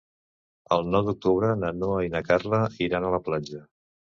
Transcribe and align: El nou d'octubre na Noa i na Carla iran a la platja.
El 0.77 0.87
nou 0.95 1.03
d'octubre 1.09 1.51
na 1.65 1.71
Noa 1.81 2.01
i 2.07 2.11
na 2.17 2.25
Carla 2.31 2.63
iran 2.89 3.07
a 3.07 3.13
la 3.19 3.25
platja. 3.29 3.63